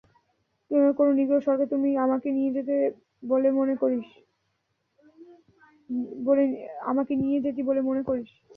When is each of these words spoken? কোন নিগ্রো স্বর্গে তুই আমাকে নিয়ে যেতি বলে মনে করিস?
কোন 0.97 1.07
নিগ্রো 1.17 1.37
স্বর্গে 1.45 1.65
তুই 1.71 1.91
আমাকে 2.05 2.27
নিয়ে 2.37 2.51
যেতি 7.45 7.61
বলে 7.63 7.79
মনে 7.83 8.01
করিস? 8.03 8.29